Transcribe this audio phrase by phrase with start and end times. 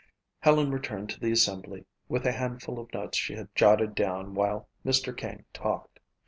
[0.39, 4.67] Helen returned to the assembly with the handful of notes she had jotted down while
[4.83, 5.15] Mr.
[5.15, 5.99] King talked.